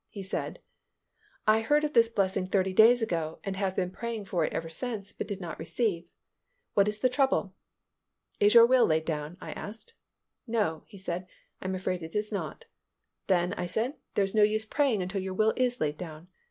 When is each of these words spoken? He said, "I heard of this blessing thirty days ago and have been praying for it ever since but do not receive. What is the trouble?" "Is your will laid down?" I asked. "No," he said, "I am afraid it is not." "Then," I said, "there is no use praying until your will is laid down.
He 0.09 0.23
said, 0.23 0.57
"I 1.45 1.61
heard 1.61 1.83
of 1.83 1.93
this 1.93 2.09
blessing 2.09 2.47
thirty 2.47 2.73
days 2.73 3.03
ago 3.03 3.37
and 3.43 3.55
have 3.55 3.75
been 3.75 3.91
praying 3.91 4.25
for 4.25 4.43
it 4.43 4.51
ever 4.51 4.67
since 4.67 5.13
but 5.13 5.27
do 5.27 5.35
not 5.35 5.59
receive. 5.59 6.07
What 6.73 6.87
is 6.87 6.97
the 6.97 7.07
trouble?" 7.07 7.53
"Is 8.39 8.55
your 8.55 8.65
will 8.65 8.87
laid 8.87 9.05
down?" 9.05 9.37
I 9.39 9.51
asked. 9.51 9.93
"No," 10.47 10.81
he 10.87 10.97
said, 10.97 11.27
"I 11.61 11.65
am 11.65 11.75
afraid 11.75 12.01
it 12.01 12.15
is 12.15 12.31
not." 12.31 12.65
"Then," 13.27 13.53
I 13.53 13.67
said, 13.67 13.93
"there 14.15 14.25
is 14.25 14.33
no 14.33 14.41
use 14.41 14.65
praying 14.65 15.03
until 15.03 15.21
your 15.21 15.35
will 15.35 15.53
is 15.55 15.79
laid 15.79 15.99
down. 15.99 16.29